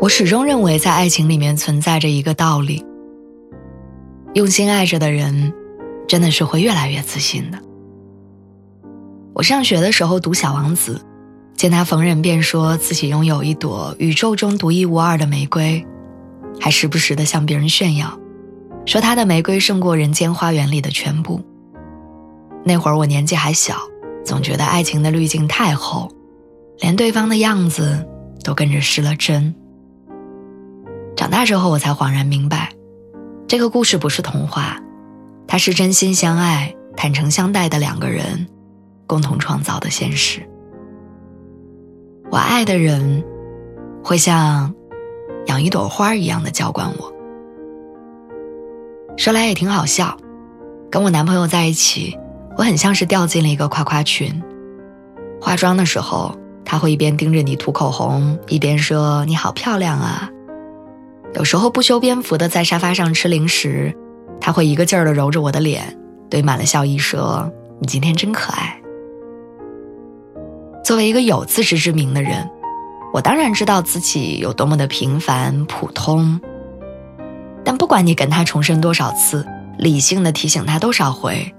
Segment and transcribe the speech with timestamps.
[0.00, 2.82] 我始终认为，在爱情里面存在着一个道理：
[4.32, 5.52] 用心爱着的人，
[6.08, 7.58] 真的是会越来越自信的。
[9.34, 10.94] 我上学的时候读《小王子》，
[11.54, 15.86] 见他逢人便说自己拥有一朵宇宙中独一无二的玫瑰，
[16.58, 18.18] 还时不时的向别人炫耀，
[18.86, 21.38] 说他的玫瑰胜过人间花园里的全部。
[22.64, 23.76] 那会儿我年纪还小，
[24.24, 26.10] 总觉得爱情的滤镜太厚，
[26.78, 28.08] 连对方的样子
[28.42, 29.54] 都跟着失了真。
[31.20, 32.72] 长大之后，我才恍然明白，
[33.46, 34.80] 这个故事不是童话，
[35.46, 38.48] 它是真心相爱、坦诚相待的两个人
[39.06, 40.40] 共同创造的现实。
[42.30, 43.22] 我爱的人，
[44.02, 44.74] 会像
[45.44, 47.12] 养一朵花一样的浇灌我。
[49.18, 50.16] 说来也挺好笑，
[50.90, 52.18] 跟我男朋友在一起，
[52.56, 54.42] 我很像是掉进了一个夸夸群。
[55.38, 56.34] 化妆的时候，
[56.64, 60.30] 他会一边盯着你涂口红，一边说：“你好漂亮啊。”
[61.34, 63.94] 有时候不修边幅的在沙发上吃零食，
[64.40, 65.96] 他会一个劲儿的揉着我的脸，
[66.28, 67.50] 堆满了笑意，说
[67.80, 68.80] ：“你今天真可爱。”
[70.84, 72.50] 作为一个有自知之明的人，
[73.12, 76.40] 我当然知道自己有多么的平凡普通。
[77.64, 79.46] 但不管你跟他重申多少次，
[79.78, 81.54] 理性的提醒他多少回，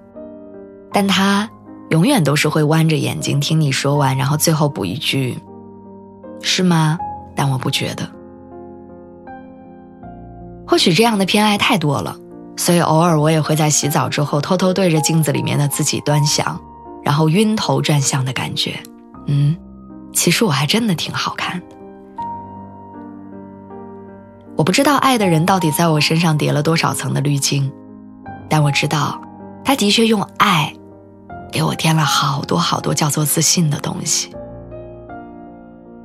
[0.91, 1.49] 但他
[1.91, 5.37] 永远都是会弯着眼睛听你说完，然后最后补一句
[6.41, 6.97] ：“是吗？
[7.35, 8.09] 但我不觉得。”
[10.71, 12.15] 或许这样的偏爱太多了，
[12.55, 16.57] 所以偶尔我也会在洗澡之后偷偷对着镜子里面的自己端详，
[17.03, 18.79] 然后晕头转向的感觉。
[19.27, 19.53] 嗯，
[20.13, 21.61] 其实我还真的挺好看。
[24.55, 27.69] 我不知道爱的人到底在我身上叠了多少层的滤镜，
[28.47, 29.21] 但我知道，
[29.65, 30.73] 他的确用爱
[31.51, 34.33] 给我添了好多好多叫做自信的东西。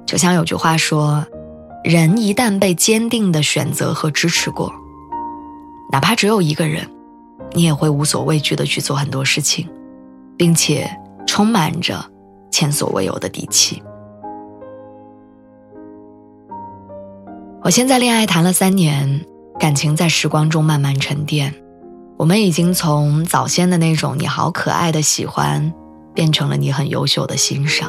[0.04, 1.24] 就像有句话说。
[1.86, 4.74] 人一旦被坚定的选择和支持过，
[5.92, 6.84] 哪怕只有一个人，
[7.52, 9.68] 你也会无所畏惧的去做很多事情，
[10.36, 10.90] 并且
[11.28, 12.04] 充满着
[12.50, 13.80] 前所未有的底气。
[17.62, 19.24] 我现在恋爱谈了三年，
[19.56, 21.54] 感情在时光中慢慢沉淀，
[22.16, 25.72] 我们已经从早先的那种你好可爱的喜欢，
[26.12, 27.88] 变成了你很优秀的欣赏。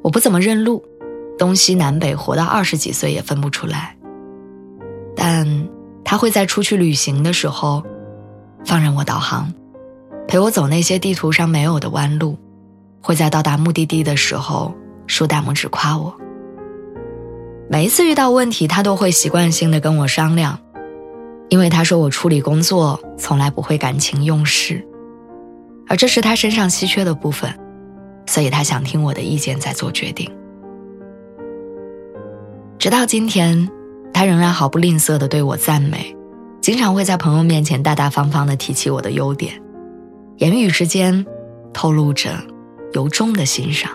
[0.00, 0.82] 我不怎么认路。
[1.38, 3.96] 东西南北，活到二十几岁也分不出来。
[5.14, 5.68] 但
[6.04, 7.82] 他会在出去旅行的时候，
[8.64, 9.52] 放任我导航，
[10.28, 12.36] 陪我走那些地图上没有的弯路；
[13.02, 14.74] 会在到达目的地的时候
[15.06, 16.14] 竖大拇指夸我。
[17.68, 20.58] 每一次遇到问题，他都会习惯性的跟我商量，
[21.48, 24.86] 因为他说我处理工作从来不会感情用事，
[25.88, 27.52] 而这是他身上稀缺的部分，
[28.26, 30.30] 所以他想听我的意见再做决定。
[32.86, 33.68] 直到今天，
[34.14, 36.16] 他仍然毫不吝啬地对我赞美，
[36.60, 39.60] 经常会在朋友面前大大方方地提起我的优点，
[40.36, 41.26] 言语之间
[41.72, 42.30] 透露着
[42.92, 43.90] 由衷的欣赏。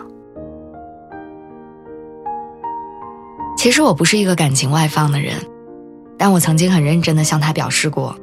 [3.56, 5.36] 其实我不是一个感情外放的人，
[6.18, 8.14] 但我曾经很认真地向他表示过，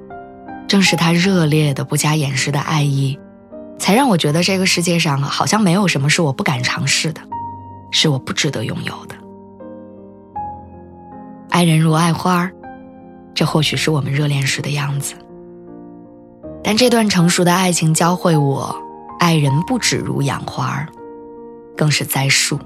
[0.68, 3.18] 正是他热烈的、不加掩饰的爱意，
[3.80, 7.22] 才让我觉得这个世界上好像没有什么是我不敢尝试的，
[7.90, 9.16] 是我不值得拥有的。
[11.60, 12.50] 爱人如爱花，
[13.36, 15.14] 这或许是我们热恋时的样子。
[16.64, 18.74] 但这段成熟的爱情教会我，
[19.20, 20.88] 爱人不止如养花，
[21.76, 22.58] 更是栽树。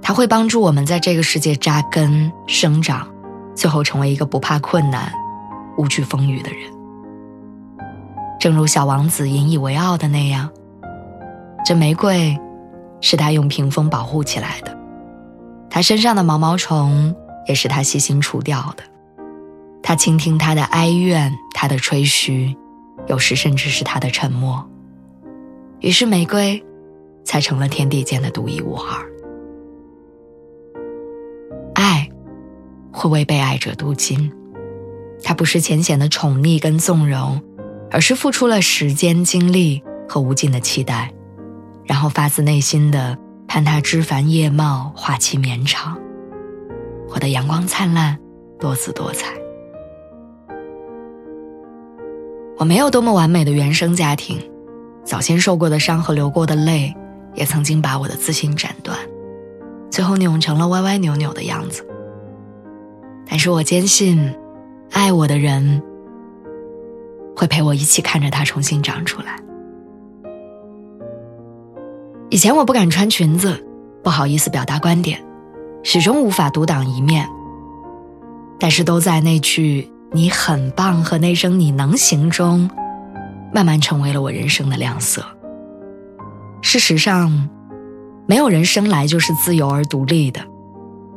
[0.00, 3.06] 它会帮助我们在这个世界扎根生长，
[3.54, 5.12] 最后成为一个不怕困难、
[5.76, 6.72] 无惧风雨的人。
[8.40, 10.48] 正如小王子引以为傲的那样，
[11.62, 12.40] 这玫瑰
[13.02, 14.74] 是他用屏风保护起来的，
[15.68, 17.14] 他身上的毛毛虫。
[17.46, 18.82] 也是他细心除掉的。
[19.82, 22.56] 他倾听他的哀怨，他的吹嘘，
[23.06, 24.68] 有时甚至是他的沉默。
[25.80, 26.62] 于是玫瑰，
[27.24, 29.06] 才成了天地间的独一无二。
[31.74, 32.08] 爱，
[32.92, 34.32] 会为被爱者镀金。
[35.22, 37.40] 它不是浅显的宠溺跟纵容，
[37.90, 41.12] 而是付出了时间、精力和无尽的期待，
[41.84, 43.18] 然后发自内心的。
[43.48, 45.96] 盼他枝繁叶茂，花期绵长，
[47.08, 48.18] 活得阳光灿烂，
[48.58, 49.32] 多姿多彩。
[52.58, 54.38] 我没有多么完美的原生家庭，
[55.04, 56.94] 早先受过的伤和流过的泪，
[57.34, 58.98] 也曾经把我的自信斩断，
[59.90, 61.86] 最后扭成了歪歪扭扭的样子。
[63.28, 64.34] 但是我坚信，
[64.90, 65.82] 爱我的人
[67.36, 69.38] 会陪我一起看着它重新长出来。
[72.30, 73.62] 以前我不敢穿裙子，
[74.02, 75.22] 不好意思表达观点，
[75.88, 77.30] 始终无法独当一面。
[78.58, 82.68] 但是都在那句“你很棒”和那声“你能行”中，
[83.54, 85.24] 慢慢成为了我人生的亮色。
[86.60, 87.48] 事实上，
[88.26, 90.40] 没有人生来就是自由而独立的，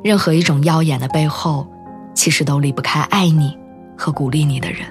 [0.03, 1.67] 任何一种耀眼的背后。
[2.13, 3.57] 其实都离不开爱你
[3.97, 4.81] 和鼓励你的人。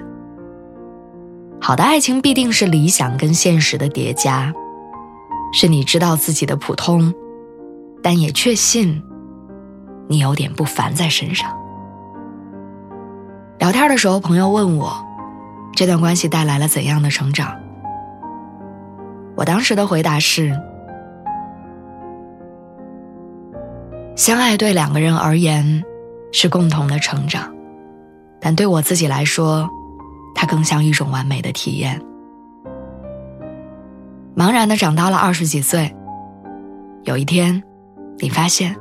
[1.61, 4.51] 好的爱情必定是理想跟现实的叠加，
[5.53, 7.13] 是你知道自己的普通，
[8.01, 8.99] 但也确信
[10.09, 11.49] 你有点不凡在身上。
[13.59, 14.91] 聊天的时候，朋友问我，
[15.75, 17.55] 这段关系带来了怎样的成长？
[19.37, 20.59] 我当时的回答是：
[24.15, 25.83] 相爱对两个人而言。
[26.31, 27.51] 是共同的成长，
[28.39, 29.67] 但对我自己来说，
[30.35, 31.99] 它更像一种完美的体验。
[34.35, 35.91] 茫然的长到了二十几岁，
[37.01, 37.63] 有一天，
[38.19, 38.75] 你发现，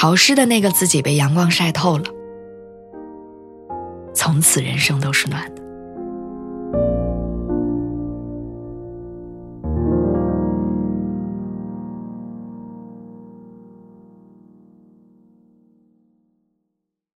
[0.00, 2.04] 潮湿的那个自己被阳光晒透了，
[4.14, 5.62] 从此人生都是暖的。